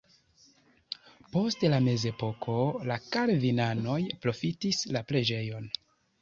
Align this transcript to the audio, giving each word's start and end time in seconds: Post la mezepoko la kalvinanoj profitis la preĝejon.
Post 1.35 1.65
la 1.73 1.79
mezepoko 1.87 2.55
la 2.93 2.97
kalvinanoj 3.17 3.99
profitis 4.25 4.81
la 4.97 5.05
preĝejon. 5.13 5.71